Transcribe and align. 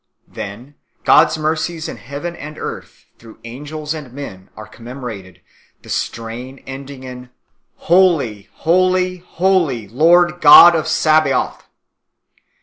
Then 0.27 0.73
God 1.03 1.27
s 1.27 1.37
mercies 1.37 1.87
in 1.87 1.97
heaven 1.97 2.35
and 2.35 2.57
earth, 2.57 3.05
through 3.19 3.37
angels 3.43 3.93
and 3.93 4.11
men, 4.11 4.49
are 4.57 4.65
com 4.65 4.87
memorated, 4.87 5.41
the 5.83 5.89
strain 5.91 6.57
ending 6.65 7.03
in" 7.03 7.29
Holy, 7.87 8.49
Holy, 8.53 9.17
Holy, 9.17 9.87
Lord 9.87 10.41
God 10.41 10.75
of 10.75 10.87
Sabaoth." 10.87 11.67